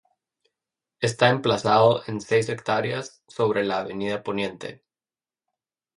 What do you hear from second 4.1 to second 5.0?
Pte.